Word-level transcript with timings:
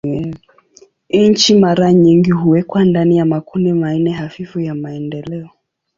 Nchi 1.09 1.55
mara 1.55 1.93
nyingi 1.93 2.31
huwekwa 2.31 2.85
ndani 2.85 3.17
ya 3.17 3.25
makundi 3.25 3.73
manne 3.73 4.11
hafifu 4.11 4.59
ya 4.59 4.75
maendeleo. 4.75 5.49